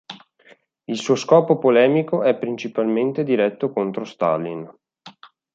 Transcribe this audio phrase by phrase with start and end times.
[0.85, 4.67] Il suo scopo polemico è principalmente diretto contro Stalin.